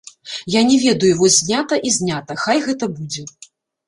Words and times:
Я 0.51 0.61
не 0.69 0.77
ведаю, 0.85 1.11
вось 1.19 1.37
знята 1.41 1.77
і 1.89 1.91
знята, 1.97 2.37
хай 2.45 2.63
гэта 2.69 2.89
будзе. 2.97 3.27